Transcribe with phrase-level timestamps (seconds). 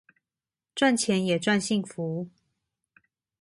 [0.75, 2.27] 賺錢也賺幸福